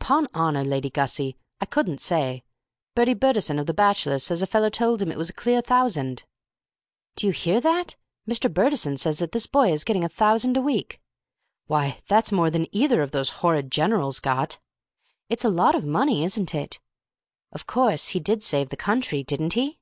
[0.00, 2.42] "'Pon honour, Lady Gussie, I couldn't say.
[2.96, 6.24] Bertie Bertison, of the Bachelors', says a feller told him it was a clear thousand."
[7.14, 7.94] "Do you hear that?
[8.28, 8.52] Mr.
[8.52, 11.00] Bertison says that this boy is getting a thousand a week."
[11.68, 14.58] "Why, that's more than either of those horrid generals got."
[15.28, 16.80] "It's a lot of money, isn't it?"
[17.52, 19.78] "Of course, he did save the country, didn't he?"